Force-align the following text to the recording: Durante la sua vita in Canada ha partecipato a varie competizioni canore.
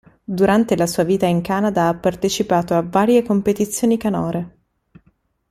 Durante 0.23 0.75
la 0.75 0.87
sua 0.87 1.03
vita 1.03 1.27
in 1.27 1.43
Canada 1.43 1.87
ha 1.87 1.93
partecipato 1.93 2.73
a 2.73 2.81
varie 2.81 3.21
competizioni 3.21 3.97
canore. 3.97 4.57